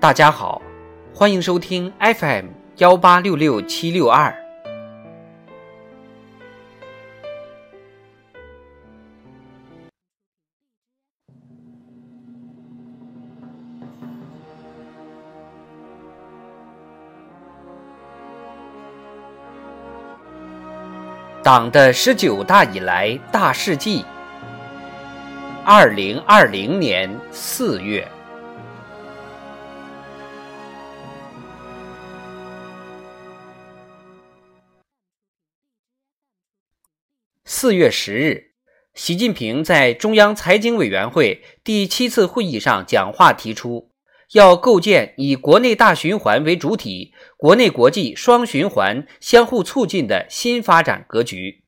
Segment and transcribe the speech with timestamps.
[0.00, 0.62] 大家好，
[1.14, 2.46] 欢迎收听 FM
[2.78, 4.34] 幺八六六七六二。
[21.42, 24.02] 党的十九大以来大事记。
[25.62, 28.08] 二零二零年四月，
[37.52, 38.52] 四月十日，
[38.94, 43.90] 习近平在中央财经委员会第七次会议上讲话提出，
[44.34, 51.64] 要构建以国内大循环为主体、国内国际双循环相互促进的新发展格局。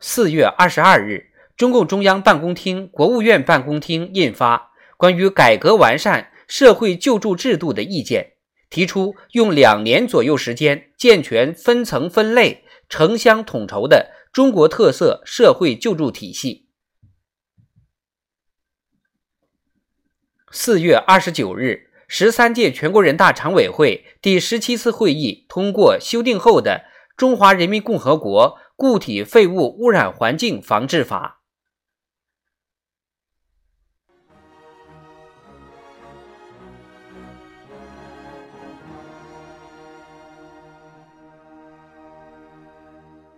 [0.00, 4.56] 四月二十二日，中共中央办公厅、国务院办公厅印发
[4.96, 8.22] 《关于改革完善社会救助制度的意见》，
[8.72, 16.70] 提出用两年左右时间健全分层分类、城乡统筹的中国特色社会救助体系。
[20.50, 26.86] 四月二十九日，十三届全国人大常委会第十七次会议通过修订后的
[27.18, 28.58] 《中华人民共和国》。
[28.74, 31.41] 固体废物污染环境防治法。